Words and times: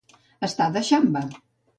Estar 0.47 0.67
de 0.77 0.81
xamba. 0.89 1.23